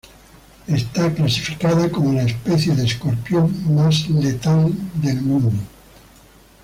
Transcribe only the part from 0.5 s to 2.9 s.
Está clasificada como la especie de